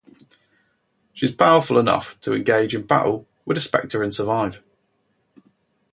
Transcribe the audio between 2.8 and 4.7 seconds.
battle with the Spectre and survive.